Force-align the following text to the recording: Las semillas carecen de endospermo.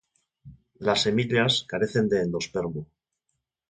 Las 0.79 1.01
semillas 1.03 1.63
carecen 1.69 2.09
de 2.09 2.23
endospermo. 2.23 2.87